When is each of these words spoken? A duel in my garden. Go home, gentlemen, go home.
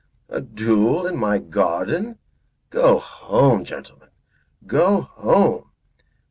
A 0.29 0.41
duel 0.41 1.05
in 1.05 1.15
my 1.15 1.37
garden. 1.37 2.17
Go 2.71 2.97
home, 2.97 3.63
gentlemen, 3.63 4.09
go 4.65 5.01
home. 5.01 5.65